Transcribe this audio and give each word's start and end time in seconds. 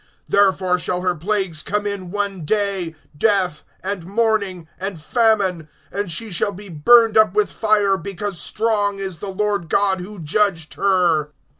(8)Therefore 0.31 0.79
shall 0.79 1.01
her 1.01 1.13
plagues 1.13 1.61
come 1.61 1.85
in 1.85 2.09
one 2.09 2.43
day, 2.43 2.95
death, 3.15 3.63
and 3.83 4.03
mourning, 4.03 4.67
and 4.79 4.99
famine; 4.99 5.69
and 5.91 6.11
she 6.11 6.31
shall 6.31 6.51
be 6.51 6.69
burned 6.69 7.19
up 7.19 7.35
with 7.35 7.51
fire 7.51 7.97
because 7.99 8.41
strong 8.41 8.97
is 8.97 9.19
the 9.19 9.29
Lord 9.29 9.69
God 9.69 9.99
who 9.99 10.19
judged 10.19 10.73
her. 10.73 11.33